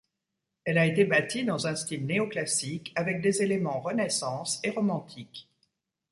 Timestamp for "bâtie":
1.05-1.43